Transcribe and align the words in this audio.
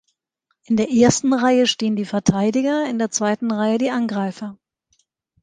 In 0.65 0.77
der 0.77 0.89
ersten 0.89 1.31
Reihe 1.31 1.67
stehen 1.67 1.95
die 1.95 2.05
Verteidiger, 2.05 2.89
in 2.89 2.97
der 2.97 3.11
zweiten 3.11 3.51
Reihe 3.51 3.77
die 3.77 3.91
Angreifer. 3.91 4.57